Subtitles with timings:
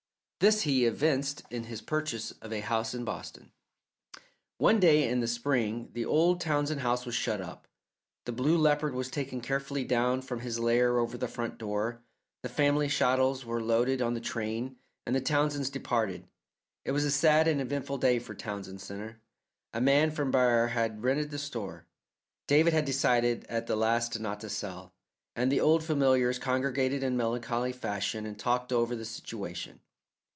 [0.41, 3.51] This he evinced in his purchase of a house in Boston.
[4.57, 7.67] One day in spring the old Townsend house was shut up,
[8.25, 12.01] the Blue Leopard was taken carefully down from his lair over the front door,
[12.41, 16.27] the family chattels were loaded on the train, and the Townsends departed.
[16.85, 19.21] It was a sad and eventful day for Townsend Centre.
[19.73, 21.85] A man from Barre had rented the store
[22.47, 24.95] David had decided at the last not to sell
[25.35, 29.79] and the old familiars congregated in melancholy fashion and talked over the situation.